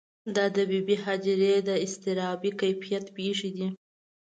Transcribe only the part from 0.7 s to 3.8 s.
بي هاجرې د اضطرابي کیفیت پېښې دي.